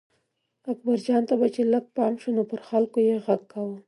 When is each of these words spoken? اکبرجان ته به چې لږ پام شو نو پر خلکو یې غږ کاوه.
اکبرجان 0.71 1.21
ته 1.29 1.33
به 1.39 1.47
چې 1.55 1.61
لږ 1.73 1.85
پام 1.95 2.13
شو 2.21 2.29
نو 2.35 2.43
پر 2.49 2.59
خلکو 2.69 2.97
یې 3.07 3.15
غږ 3.25 3.41
کاوه. 3.51 3.77